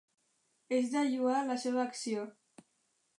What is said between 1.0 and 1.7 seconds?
lloar la